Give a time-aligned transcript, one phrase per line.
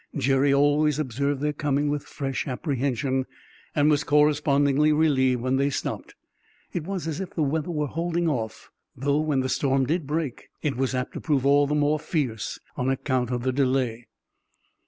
[0.17, 3.27] Jerry always observed their coming with fresh apprehension,
[3.75, 6.15] and was correspondingly relieved when they stopped.
[6.73, 10.49] It was as if the weather were holding off, though when the storm did break
[10.63, 14.07] it was apt to prove all the more fierce on account of the delay.